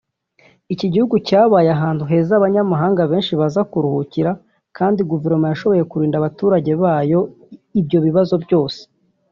[0.73, 4.31] Iki gihugu cyabaye ahantu heza abanyamahanga benshi baza kuruhukira
[4.77, 7.19] kandi Guverinoma yashoboye kurinda abaturage bayo
[7.79, 8.79] ibyo bibazo byose